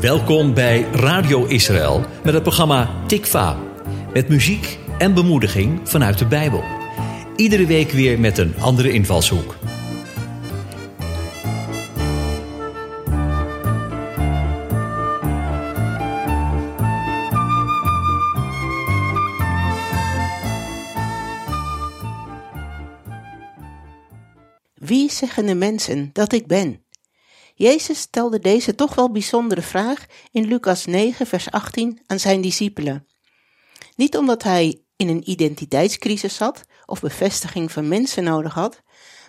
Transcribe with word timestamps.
Welkom 0.00 0.54
bij 0.54 0.82
Radio 0.82 1.44
Israël 1.44 2.04
met 2.24 2.34
het 2.34 2.42
programma 2.42 3.06
Tikva. 3.06 3.58
Met 4.12 4.28
muziek 4.28 4.78
en 4.98 5.14
bemoediging 5.14 5.80
vanuit 5.88 6.18
de 6.18 6.26
Bijbel. 6.26 6.64
Iedere 7.36 7.66
week 7.66 7.90
weer 7.90 8.20
met 8.20 8.38
een 8.38 8.54
andere 8.60 8.92
invalshoek. 8.92 9.56
Wie 24.74 25.10
zeggen 25.10 25.46
de 25.46 25.54
mensen 25.54 26.10
dat 26.12 26.32
ik 26.32 26.46
ben? 26.46 26.86
Jezus 27.58 27.98
stelde 27.98 28.38
deze 28.38 28.74
toch 28.74 28.94
wel 28.94 29.10
bijzondere 29.10 29.62
vraag 29.62 30.06
in 30.30 30.46
Lucas 30.46 30.84
9, 30.84 31.26
vers 31.26 31.50
18 31.50 32.00
aan 32.06 32.18
zijn 32.18 32.40
discipelen. 32.40 33.06
Niet 33.96 34.16
omdat 34.16 34.42
hij 34.42 34.82
in 34.96 35.08
een 35.08 35.30
identiteitscrisis 35.30 36.36
zat 36.36 36.64
of 36.86 37.00
bevestiging 37.00 37.72
van 37.72 37.88
mensen 37.88 38.24
nodig 38.24 38.54
had, 38.54 38.82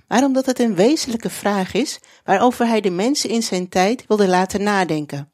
maar 0.07 0.23
omdat 0.23 0.45
het 0.45 0.59
een 0.59 0.75
wezenlijke 0.75 1.29
vraag 1.29 1.73
is 1.73 1.99
waarover 2.23 2.67
hij 2.67 2.81
de 2.81 2.89
mensen 2.89 3.29
in 3.29 3.43
zijn 3.43 3.69
tijd 3.69 4.07
wilde 4.07 4.27
laten 4.27 4.63
nadenken. 4.63 5.31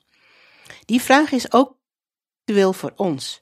Die 0.85 1.01
vraag 1.01 1.31
is 1.31 1.51
ook 1.51 1.77
actueel 2.39 2.73
voor 2.73 2.93
ons, 2.95 3.41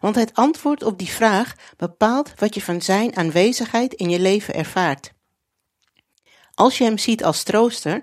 want 0.00 0.14
het 0.14 0.34
antwoord 0.34 0.82
op 0.82 0.98
die 0.98 1.10
vraag 1.10 1.54
bepaalt 1.76 2.32
wat 2.36 2.54
je 2.54 2.62
van 2.62 2.82
zijn 2.82 3.16
aanwezigheid 3.16 3.94
in 3.94 4.10
je 4.10 4.20
leven 4.20 4.54
ervaart. 4.54 5.12
Als 6.54 6.78
je 6.78 6.84
hem 6.84 6.98
ziet 6.98 7.24
als 7.24 7.42
trooster, 7.42 8.02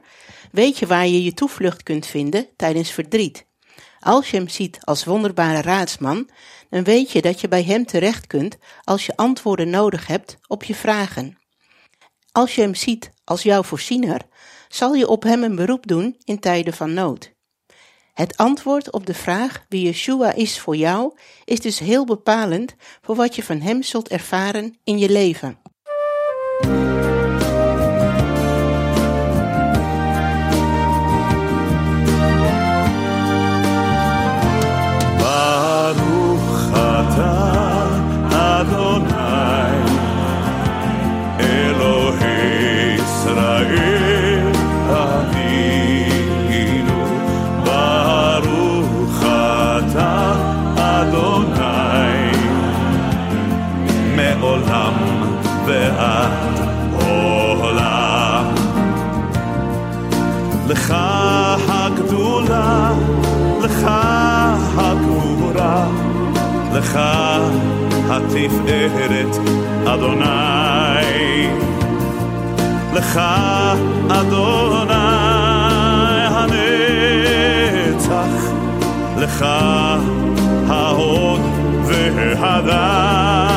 weet 0.52 0.78
je 0.78 0.88
waar 0.88 1.08
je 1.08 1.24
je 1.24 1.34
toevlucht 1.34 1.84
kunt 1.84 2.06
vinden 2.06 2.48
tijdens 2.56 2.92
verdriet. 2.92 3.46
Als 4.00 4.30
je 4.30 4.38
hem 4.38 4.48
ziet 4.48 4.78
als 4.82 5.06
wonderbare 5.06 5.62
raadsman, 5.62 6.30
dan 6.70 6.84
weet 6.84 7.12
je 7.12 7.22
dat 7.22 7.42
je 7.42 7.48
bij 7.48 7.64
hem 7.64 7.86
terecht 7.86 8.28
kunt 8.28 8.58
als 8.84 9.06
je 9.06 9.16
antwoorden 9.16 9.70
nodig 9.70 10.08
hebt 10.08 10.38
op 10.48 10.64
je 10.64 10.76
vragen. 10.76 11.38
Als 12.32 12.56
je 12.56 12.62
hem 12.62 12.76
ziet 12.76 13.12
als 13.24 13.44
jouw 13.44 13.64
voorziener, 13.64 14.22
zal 14.68 14.94
je 14.94 15.08
op 15.08 15.24
hem 15.24 15.44
een 15.44 15.56
beroep 15.56 15.88
doen 15.88 16.16
in 16.24 16.40
tijden 16.40 16.74
van 16.74 16.94
nood. 16.94 17.36
Het 18.14 18.38
antwoord 18.38 18.92
op 18.92 19.06
de 19.06 19.14
vraag 19.14 19.66
wie 19.70 19.86
Yeshua 19.86 20.34
is 20.34 20.60
voor 20.60 20.76
jou 20.76 21.18
is 21.46 21.60
dus 21.60 21.80
heel 21.80 22.06
bepalend 22.06 22.76
voor 23.02 23.16
wat 23.16 23.36
je 23.36 23.44
van 23.44 23.60
hem 23.60 23.84
zult 23.84 24.08
ervaren 24.08 24.78
in 24.84 24.98
je 24.98 25.10
leven. 25.10 25.60
הגדולה, 62.50 62.94
לך 63.62 63.88
הגבורה, 64.78 65.88
לך 66.74 67.00
התפארת, 68.10 69.38
אדוני. 69.86 71.48
לך, 72.94 73.22
אדוני, 74.10 74.94
הנצח, 76.36 78.22
לך 79.18 79.46
ההוד 80.68 81.42
והדר, 81.86 83.57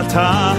אתה, 0.00 0.52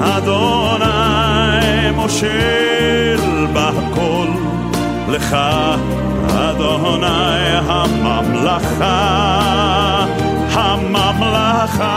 אדוני, 0.00 1.90
מושל 1.94 3.46
בהכל, 3.52 4.28
לך, 5.08 5.36
אדוני, 6.28 7.56
הממלכה, 7.66 8.96
הממלכה. 10.52 11.92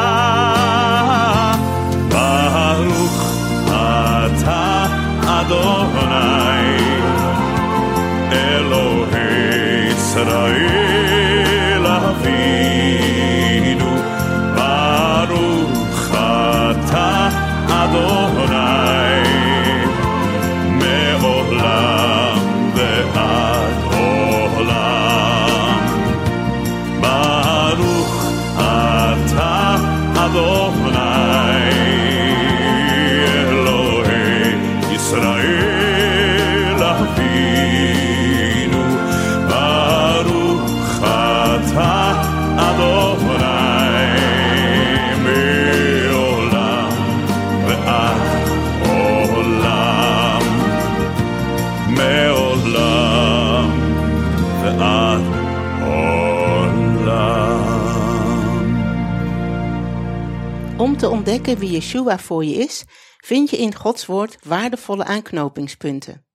Te 61.05 61.11
ontdekken 61.11 61.57
wie 61.57 61.71
Yeshua 61.71 62.19
voor 62.19 62.45
je 62.45 62.53
is, 62.53 62.83
vind 63.17 63.49
je 63.49 63.57
in 63.57 63.75
Gods 63.75 64.05
woord 64.05 64.37
waardevolle 64.43 65.03
aanknopingspunten. 65.03 66.25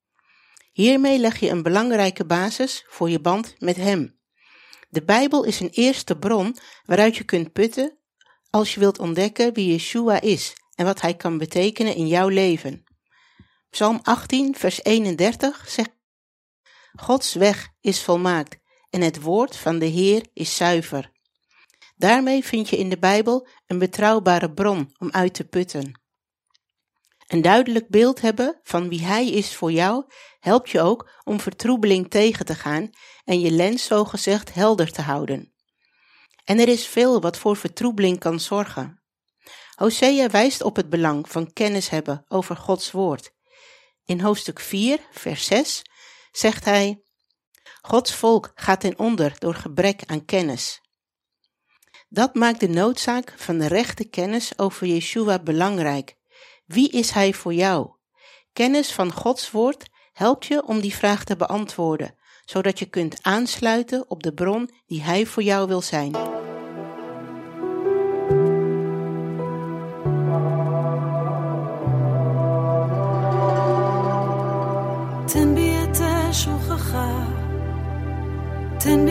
Hiermee 0.72 1.18
leg 1.18 1.40
je 1.40 1.48
een 1.48 1.62
belangrijke 1.62 2.24
basis 2.24 2.84
voor 2.88 3.10
je 3.10 3.20
band 3.20 3.54
met 3.58 3.76
Hem. 3.76 4.18
De 4.88 5.04
Bijbel 5.04 5.44
is 5.44 5.60
een 5.60 5.68
eerste 5.68 6.18
bron 6.18 6.56
waaruit 6.84 7.16
je 7.16 7.24
kunt 7.24 7.52
putten 7.52 7.98
als 8.50 8.74
je 8.74 8.80
wilt 8.80 8.98
ontdekken 8.98 9.54
wie 9.54 9.70
Yeshua 9.70 10.20
is 10.20 10.52
en 10.74 10.84
wat 10.84 11.00
Hij 11.00 11.14
kan 11.14 11.38
betekenen 11.38 11.94
in 11.94 12.06
jouw 12.06 12.28
leven. 12.28 12.84
Psalm 13.70 14.00
18, 14.02 14.54
vers 14.54 14.84
31 14.84 15.68
zegt: 15.68 15.96
Gods 16.96 17.34
weg 17.34 17.68
is 17.80 18.02
volmaakt 18.02 18.58
en 18.90 19.00
het 19.00 19.22
woord 19.22 19.56
van 19.56 19.78
de 19.78 19.86
Heer 19.86 20.26
is 20.32 20.56
zuiver. 20.56 21.10
Daarmee 22.00 22.44
vind 22.44 22.68
je 22.68 22.76
in 22.76 22.88
de 22.88 22.98
Bijbel 22.98 23.46
een 23.66 23.78
betrouwbare 23.78 24.52
bron 24.52 24.94
om 24.98 25.10
uit 25.10 25.34
te 25.34 25.44
putten. 25.44 26.00
Een 27.26 27.42
duidelijk 27.42 27.88
beeld 27.88 28.20
hebben 28.20 28.60
van 28.62 28.88
wie 28.88 29.02
Hij 29.02 29.30
is 29.30 29.54
voor 29.54 29.72
jou 29.72 30.04
helpt 30.38 30.70
je 30.70 30.80
ook 30.80 31.10
om 31.24 31.40
vertroebeling 31.40 32.10
tegen 32.10 32.44
te 32.44 32.54
gaan 32.54 32.90
en 33.24 33.40
je 33.40 33.50
lens 33.50 33.84
zogezegd 33.84 34.54
helder 34.54 34.92
te 34.92 35.02
houden. 35.02 35.54
En 36.44 36.58
er 36.58 36.68
is 36.68 36.86
veel 36.86 37.20
wat 37.20 37.38
voor 37.38 37.56
vertroebeling 37.56 38.18
kan 38.18 38.40
zorgen. 38.40 39.02
Hosea 39.74 40.28
wijst 40.28 40.62
op 40.62 40.76
het 40.76 40.88
belang 40.88 41.28
van 41.28 41.52
kennis 41.52 41.88
hebben 41.88 42.24
over 42.28 42.56
Gods 42.56 42.90
woord. 42.90 43.30
In 44.04 44.20
hoofdstuk 44.20 44.60
4, 44.60 44.98
vers 45.10 45.46
6 45.46 45.82
zegt 46.32 46.64
hij: 46.64 47.02
Gods 47.80 48.14
volk 48.14 48.52
gaat 48.54 48.84
in 48.84 48.98
onder 48.98 49.34
door 49.38 49.54
gebrek 49.54 50.02
aan 50.06 50.24
kennis. 50.24 50.79
Dat 52.12 52.34
maakt 52.34 52.60
de 52.60 52.68
noodzaak 52.68 53.34
van 53.36 53.58
de 53.58 53.66
rechte 53.66 54.04
kennis 54.04 54.58
over 54.58 54.86
Yeshua 54.86 55.38
belangrijk. 55.38 56.16
Wie 56.66 56.90
is 56.90 57.10
Hij 57.10 57.32
voor 57.32 57.54
jou? 57.54 57.90
Kennis 58.52 58.92
van 58.92 59.12
Gods 59.12 59.50
Woord 59.50 59.88
helpt 60.12 60.46
je 60.46 60.66
om 60.66 60.80
die 60.80 60.94
vraag 60.94 61.24
te 61.24 61.36
beantwoorden, 61.36 62.14
zodat 62.44 62.78
je 62.78 62.86
kunt 62.86 63.22
aansluiten 63.22 64.04
op 64.10 64.22
de 64.22 64.34
bron 64.34 64.70
die 64.86 65.02
Hij 65.02 65.26
voor 65.26 65.42
jou 65.42 65.68
wil 65.68 65.80
zijn. 65.80 66.12
Ten 78.78 79.04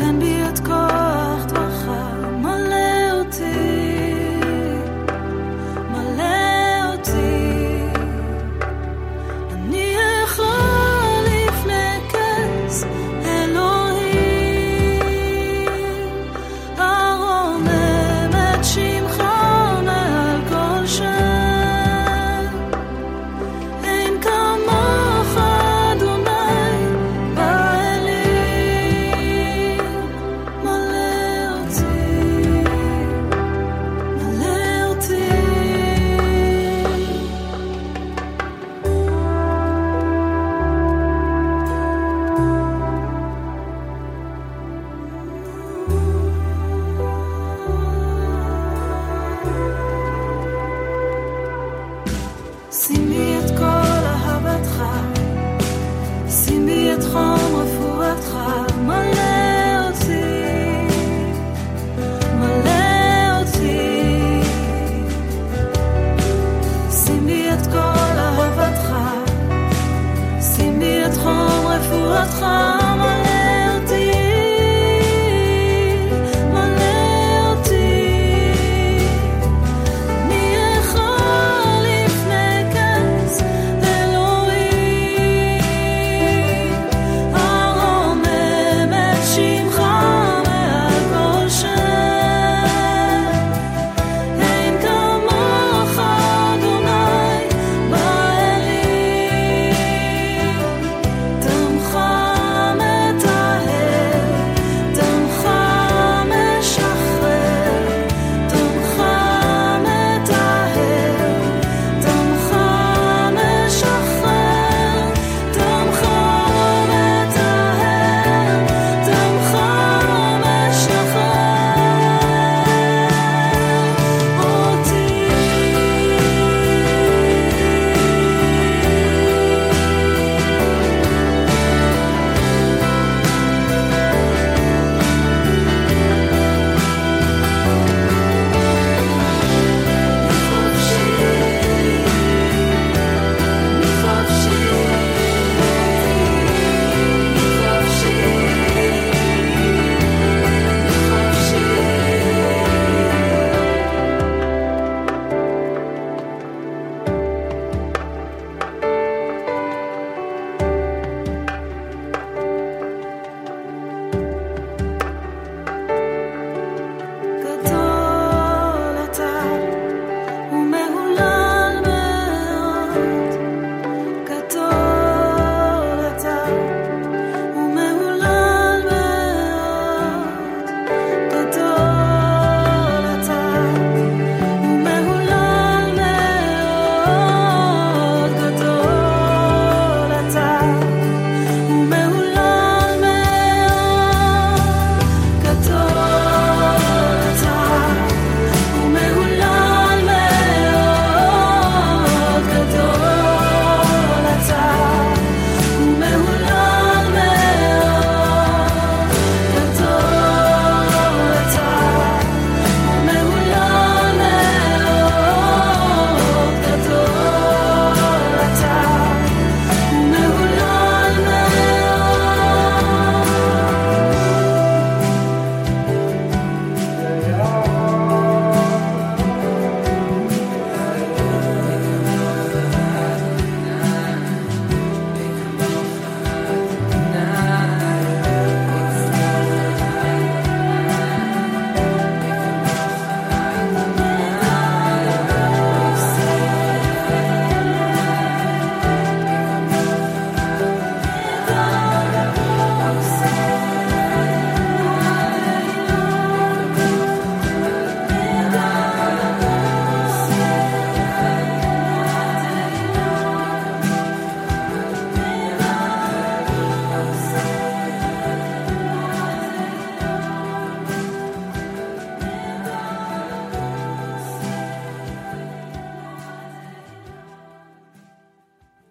and 0.00 0.18
be 0.18 0.39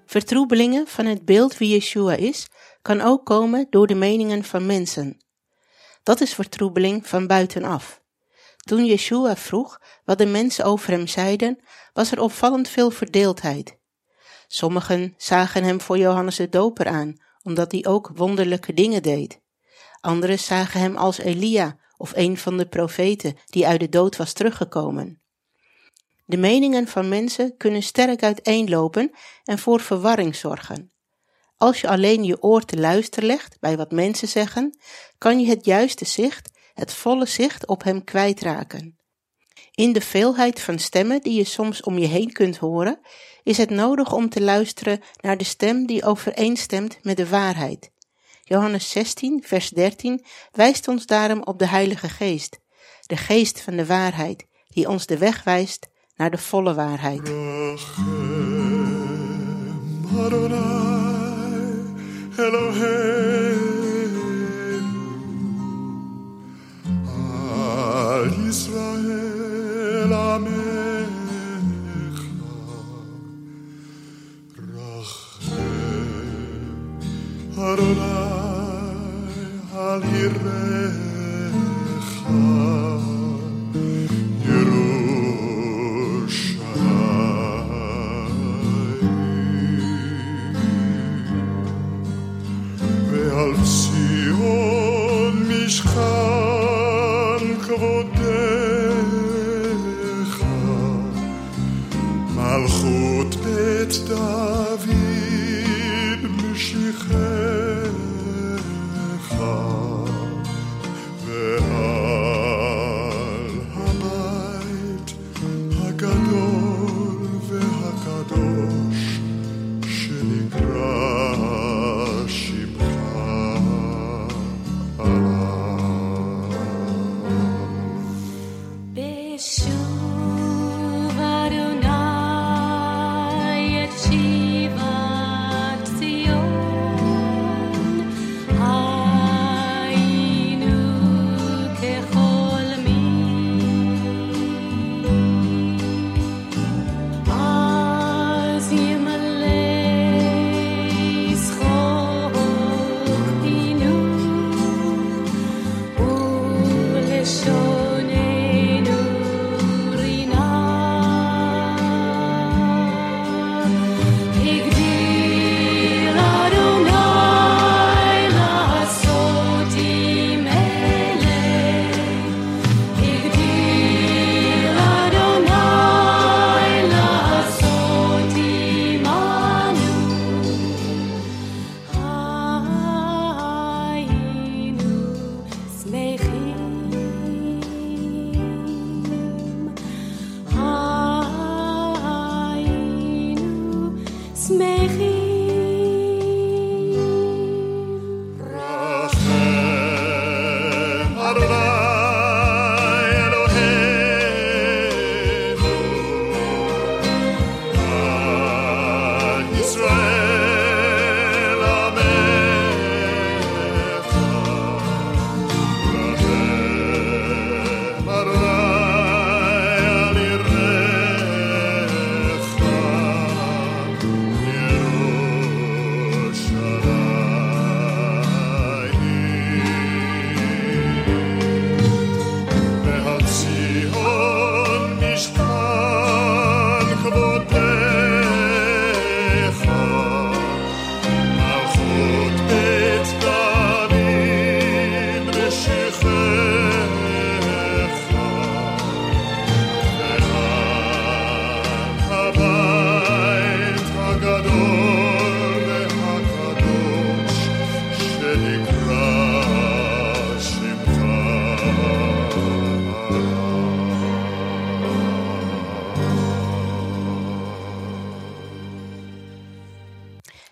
Vertroebelingen 0.10 0.88
van 0.88 1.06
het 1.06 1.26
beeld 1.26 1.58
wie 1.58 1.70
Yeshua 1.70 2.14
is, 2.14 2.48
kan 2.82 3.02
ook 3.02 3.26
komen 3.26 3.68
door 3.70 3.88
de 3.88 3.96
meningen 3.96 4.44
van 4.44 4.66
mensen. 4.66 5.18
Dat 6.04 6.22
is 6.22 6.34
vertroebeling 6.34 7.08
van 7.08 7.28
buitenaf. 7.28 8.02
Toen 8.58 8.86
Yeshua 8.86 9.36
vroeg 9.36 9.82
wat 10.06 10.18
de 10.18 10.26
mensen 10.26 10.66
over 10.66 10.92
hem 10.92 11.08
zeiden, 11.08 11.60
was 11.94 12.12
er 12.12 12.22
opvallend 12.22 12.70
veel 12.70 12.92
verdeeldheid. 12.92 13.78
Sommigen 14.48 15.14
zagen 15.18 15.64
hem 15.64 15.82
voor 15.82 15.98
Johannes 15.98 16.36
de 16.36 16.50
Doper 16.50 16.88
aan, 16.88 17.22
omdat 17.44 17.72
hij 17.72 17.86
ook 17.86 18.12
wonderlijke 18.16 18.74
dingen 18.74 19.04
deed. 19.04 19.42
Anderen 20.02 20.40
zagen 20.40 20.80
hem 20.80 20.96
als 20.96 21.18
Elia 21.18 21.78
of 21.98 22.12
een 22.16 22.38
van 22.38 22.58
de 22.58 22.68
profeten 22.68 23.38
die 23.46 23.68
uit 23.68 23.80
de 23.80 23.90
dood 23.90 24.16
was 24.16 24.34
teruggekomen. 24.34 25.22
De 26.30 26.38
meningen 26.38 26.88
van 26.88 27.10
mensen 27.10 27.58
kunnen 27.58 27.84
sterk 27.84 28.24
uiteenlopen 28.24 29.12
en 29.44 29.60
voor 29.60 29.80
verwarring 29.80 30.36
zorgen. 30.36 30.92
Als 31.58 31.82
je 31.82 31.88
alleen 31.88 32.24
je 32.24 32.42
oor 32.42 32.66
te 32.66 32.78
luisteren 32.78 33.28
legt 33.28 33.60
bij 33.60 33.78
wat 33.78 33.92
mensen 33.92 34.28
zeggen, 34.28 34.78
kan 35.18 35.40
je 35.40 35.48
het 35.48 35.66
juiste 35.66 36.06
zicht, 36.06 36.50
het 36.74 36.94
volle 36.94 37.26
zicht 37.26 37.68
op 37.68 37.84
hem 37.84 38.04
kwijtraken. 38.04 38.98
In 39.72 39.94
de 39.94 40.02
veelheid 40.02 40.62
van 40.62 40.80
stemmen 40.80 41.22
die 41.22 41.34
je 41.34 41.44
soms 41.44 41.82
om 41.82 41.98
je 41.98 42.08
heen 42.08 42.32
kunt 42.32 42.58
horen, 42.58 43.00
is 43.44 43.58
het 43.58 43.70
nodig 43.70 44.14
om 44.14 44.30
te 44.30 44.42
luisteren 44.42 45.02
naar 45.22 45.38
de 45.38 45.44
stem 45.44 45.86
die 45.86 46.04
overeenstemt 46.04 46.98
met 47.02 47.18
de 47.18 47.30
waarheid. 47.30 47.92
Johannes 48.44 48.90
16, 48.90 49.44
vers 49.46 49.70
13 49.70 50.26
wijst 50.52 50.88
ons 50.88 51.06
daarom 51.06 51.44
op 51.44 51.60
de 51.60 51.68
Heilige 51.68 52.10
Geest, 52.10 52.60
de 53.06 53.18
Geest 53.18 53.62
van 53.62 53.76
de 53.76 53.86
waarheid, 53.86 54.46
die 54.68 54.90
ons 54.90 55.06
de 55.06 55.18
weg 55.18 55.44
wijst 55.44 55.88
naar 56.20 56.32
de 56.32 56.38
volle 56.38 56.74
waarheid. 56.74 57.28
Rachem 57.28 58.50
Adonai 60.18 61.10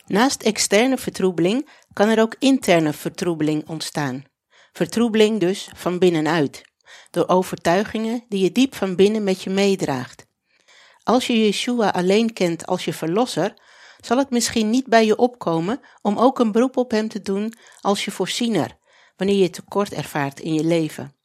Naast 0.08 0.44
externe 0.44 0.98
vertroebeling 0.98 1.70
kan 1.94 2.10
er 2.10 2.22
ook 2.22 2.36
interne 2.40 2.94
vertroebeling 2.94 3.68
ontstaan. 3.68 4.24
Vertroebeling 4.72 5.40
dus 5.40 5.70
van 5.76 6.00
binnenuit, 6.00 6.62
door 7.12 7.28
overtuigingen 7.28 8.26
die 8.30 8.44
je 8.44 8.52
diep 8.52 8.76
van 8.76 8.96
binnen 8.96 9.24
met 9.24 9.42
je 9.42 9.50
meedraagt. 9.50 10.26
Als 11.04 11.28
je 11.28 11.46
Yeshua 11.46 11.90
alleen 11.90 12.34
kent 12.34 12.66
als 12.66 12.86
je 12.86 12.94
verlosser, 12.94 13.54
zal 14.02 14.18
het 14.18 14.30
misschien 14.30 14.70
niet 14.70 14.88
bij 14.88 15.06
je 15.06 15.16
opkomen 15.16 15.80
om 16.02 16.18
ook 16.18 16.40
een 16.40 16.52
beroep 16.52 16.78
op 16.78 16.92
hem 16.92 17.08
te 17.08 17.22
doen 17.22 17.54
als 17.82 18.06
je 18.06 18.12
voorziener, 18.12 18.78
wanneer 19.16 19.42
je 19.42 19.50
tekort 19.50 19.94
ervaart 19.94 20.40
in 20.40 20.54
je 20.54 20.64
leven. 20.64 21.16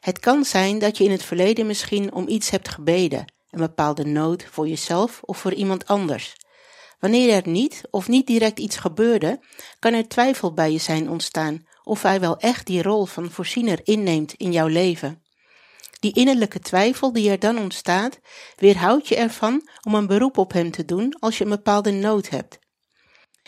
Het 0.00 0.18
kan 0.18 0.44
zijn 0.44 0.78
dat 0.78 0.98
je 0.98 1.04
in 1.04 1.10
het 1.10 1.22
verleden 1.22 1.66
misschien 1.66 2.12
om 2.12 2.28
iets 2.28 2.50
hebt 2.50 2.68
gebeden, 2.68 3.32
een 3.50 3.60
bepaalde 3.60 4.04
nood 4.04 4.44
voor 4.50 4.68
jezelf 4.68 5.20
of 5.22 5.38
voor 5.38 5.54
iemand 5.54 5.86
anders, 5.86 6.34
Wanneer 6.98 7.30
er 7.30 7.48
niet 7.48 7.82
of 7.90 8.08
niet 8.08 8.26
direct 8.26 8.58
iets 8.58 8.76
gebeurde, 8.76 9.40
kan 9.78 9.92
er 9.92 10.08
twijfel 10.08 10.52
bij 10.52 10.72
je 10.72 10.78
zijn 10.78 11.10
ontstaan 11.10 11.66
of 11.82 12.02
hij 12.02 12.20
wel 12.20 12.36
echt 12.36 12.66
die 12.66 12.82
rol 12.82 13.04
van 13.04 13.30
voorziener 13.30 13.80
inneemt 13.82 14.32
in 14.32 14.52
jouw 14.52 14.66
leven. 14.66 15.22
Die 16.00 16.14
innerlijke 16.14 16.58
twijfel 16.58 17.12
die 17.12 17.30
er 17.30 17.38
dan 17.38 17.58
ontstaat, 17.58 18.20
weerhoudt 18.56 19.08
je 19.08 19.16
ervan 19.16 19.68
om 19.82 19.94
een 19.94 20.06
beroep 20.06 20.38
op 20.38 20.52
hem 20.52 20.70
te 20.70 20.84
doen 20.84 21.16
als 21.18 21.38
je 21.38 21.44
een 21.44 21.50
bepaalde 21.50 21.90
nood 21.90 22.28
hebt. 22.28 22.58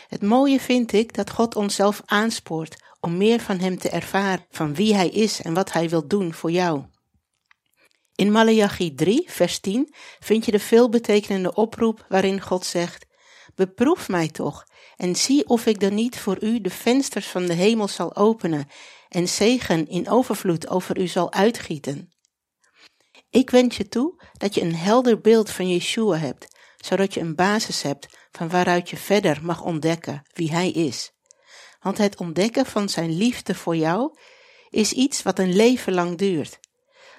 Het 0.07 0.21
mooie 0.21 0.59
vind 0.59 0.93
ik 0.93 1.13
dat 1.13 1.29
God 1.29 1.55
onszelf 1.55 2.01
aanspoort 2.05 2.83
om 2.99 3.17
meer 3.17 3.39
van 3.39 3.59
hem 3.59 3.77
te 3.77 3.89
ervaren, 3.89 4.45
van 4.49 4.75
wie 4.75 4.95
hij 4.95 5.09
is 5.09 5.41
en 5.41 5.53
wat 5.53 5.71
hij 5.71 5.89
wil 5.89 6.07
doen 6.07 6.33
voor 6.33 6.51
jou. 6.51 6.83
In 8.15 8.31
Malachi 8.31 8.93
3, 8.95 9.23
vers 9.27 9.59
10 9.59 9.93
vind 10.19 10.45
je 10.45 10.51
de 10.51 10.59
veelbetekenende 10.59 11.53
oproep 11.53 12.05
waarin 12.09 12.41
God 12.41 12.65
zegt: 12.65 13.05
Beproef 13.61 14.09
mij 14.09 14.27
toch 14.27 14.65
en 14.95 15.15
zie 15.15 15.47
of 15.47 15.65
ik 15.65 15.79
dan 15.79 15.93
niet 15.93 16.19
voor 16.19 16.43
u 16.43 16.61
de 16.61 16.69
vensters 16.69 17.27
van 17.27 17.45
de 17.45 17.53
hemel 17.53 17.87
zal 17.87 18.15
openen 18.15 18.67
en 19.09 19.27
zegen 19.27 19.87
in 19.87 20.09
overvloed 20.09 20.69
over 20.69 20.99
u 20.99 21.07
zal 21.07 21.31
uitgieten. 21.31 22.13
Ik 23.29 23.49
wens 23.49 23.77
je 23.77 23.87
toe 23.87 24.23
dat 24.37 24.55
je 24.55 24.61
een 24.61 24.75
helder 24.75 25.21
beeld 25.21 25.49
van 25.49 25.69
Yeshua 25.69 26.17
hebt, 26.17 26.47
zodat 26.77 27.13
je 27.13 27.19
een 27.19 27.35
basis 27.35 27.81
hebt 27.81 28.07
van 28.31 28.49
waaruit 28.49 28.89
je 28.89 28.97
verder 28.97 29.39
mag 29.43 29.61
ontdekken 29.61 30.21
wie 30.33 30.51
Hij 30.51 30.71
is. 30.71 31.11
Want 31.79 31.97
het 31.97 32.17
ontdekken 32.17 32.65
van 32.65 32.89
Zijn 32.89 33.17
liefde 33.17 33.55
voor 33.55 33.75
jou 33.75 34.17
is 34.69 34.91
iets 34.93 35.21
wat 35.21 35.39
een 35.39 35.55
leven 35.55 35.93
lang 35.93 36.17
duurt. 36.17 36.59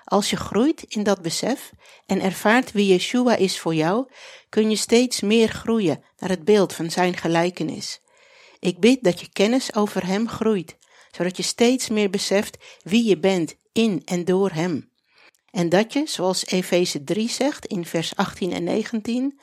Als 0.04 0.30
je 0.30 0.36
groeit 0.36 0.84
in 0.88 1.02
dat 1.02 1.22
besef 1.22 1.72
en 2.06 2.20
ervaart 2.20 2.72
wie 2.72 2.86
Yeshua 2.86 3.36
is 3.36 3.58
voor 3.58 3.74
jou, 3.74 4.06
kun 4.48 4.70
je 4.70 4.76
steeds 4.76 5.20
meer 5.20 5.48
groeien 5.48 6.04
naar 6.18 6.30
het 6.30 6.44
beeld 6.44 6.72
van 6.72 6.90
Zijn 6.90 7.16
gelijkenis. 7.16 8.00
Ik 8.58 8.80
bid 8.80 9.02
dat 9.02 9.20
je 9.20 9.28
kennis 9.32 9.74
over 9.74 10.06
Hem 10.06 10.28
groeit, 10.28 10.76
zodat 11.10 11.36
je 11.36 11.42
steeds 11.42 11.88
meer 11.88 12.10
beseft 12.10 12.58
wie 12.82 13.04
je 13.04 13.18
bent 13.18 13.54
in 13.72 14.02
en 14.04 14.24
door 14.24 14.50
Hem. 14.50 14.90
En 15.50 15.68
dat 15.68 15.92
je, 15.92 16.02
zoals 16.06 16.46
Efeze 16.46 17.04
3 17.04 17.28
zegt 17.28 17.66
in 17.66 17.86
vers 17.86 18.16
18 18.16 18.52
en 18.52 18.64
19, 18.64 19.40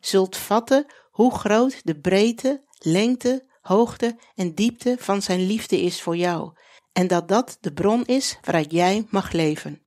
zult 0.00 0.36
vatten 0.36 0.86
hoe 1.10 1.34
groot 1.34 1.80
de 1.84 2.00
breedte, 2.00 2.64
lengte, 2.78 3.46
hoogte 3.60 4.18
en 4.34 4.54
diepte 4.54 4.96
van 4.98 5.22
Zijn 5.22 5.46
liefde 5.46 5.80
is 5.80 6.02
voor 6.02 6.16
jou, 6.16 6.52
en 6.92 7.06
dat 7.06 7.28
dat 7.28 7.58
de 7.60 7.72
bron 7.72 8.04
is 8.04 8.38
waaruit 8.42 8.70
jij 8.72 9.06
mag 9.10 9.32
leven. 9.32 9.85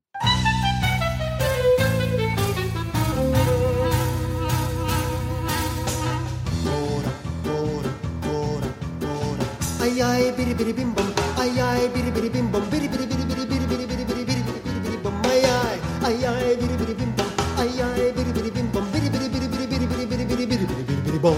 Ay 9.99 10.07
ay 10.07 10.31
biri 10.31 10.55
biri 10.55 10.71
bim 10.71 10.95
bom. 10.95 11.07
Ay 11.35 11.59
ay 11.59 11.91
biri 11.91 12.07
biri 12.15 12.29
bim 12.31 12.47
bom. 12.51 12.63
Biri 12.71 12.88
biri 12.88 13.03
biri 13.03 13.23
biri 13.27 13.43
biri 13.51 13.65
biri 13.67 13.85
biri 13.91 14.05
biri 14.07 14.23
biri 14.23 14.41
biri 14.63 14.79
biri 14.79 14.97
bom. 15.03 15.12
Ay 15.27 15.43
ay 15.43 15.75
ay 16.07 16.23
ay 16.23 16.55
biri 16.55 16.75
biri 16.79 16.93
bim 16.95 17.12
bom. 17.19 17.27
Ay 17.59 17.75
ay 17.83 18.07
biri 18.15 18.31
biri 18.31 18.51
bim 18.55 18.67
bom. 18.71 18.85
Biri 18.95 19.09
biri 19.12 19.27
biri 19.27 19.47
biri 19.51 19.65
biri 19.67 19.85
biri 19.91 20.07
biri 20.07 20.25
biri 20.31 20.45
biri 20.47 20.65
biri 20.88 20.95
biri 21.03 21.19
bom. 21.19 21.35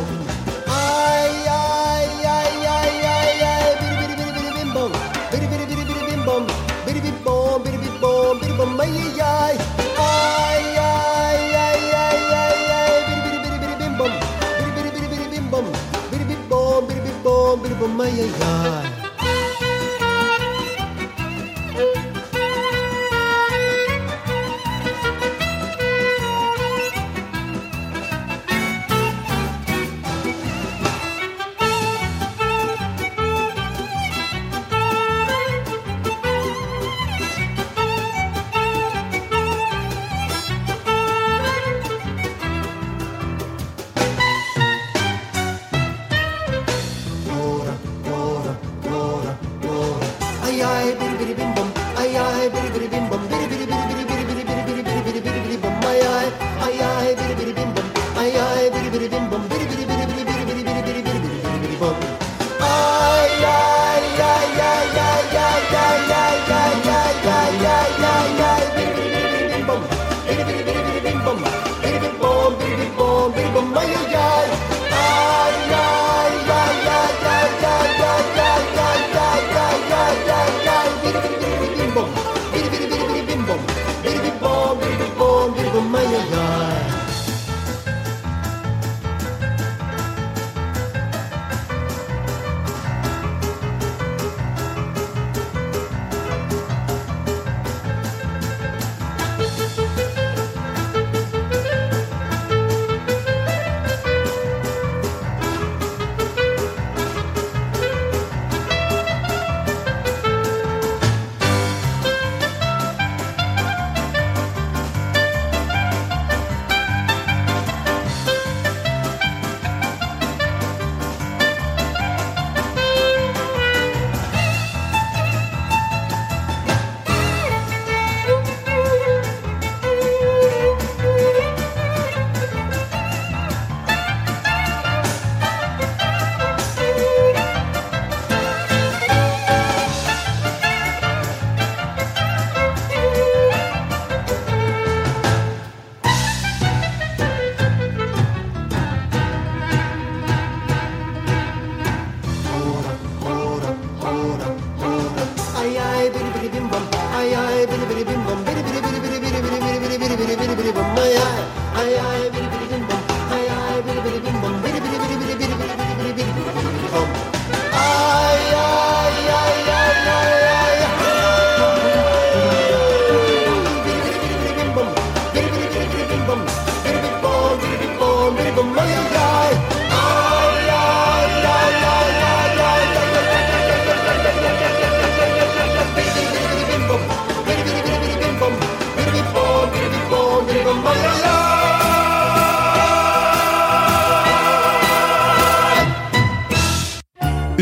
Ammaiyar 18.04 18.91